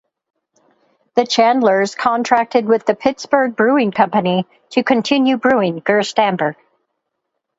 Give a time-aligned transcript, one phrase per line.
[1.13, 6.57] The Chandlers contracted with the Pittsburg Brewing Company to continue brewing Gerst Amber.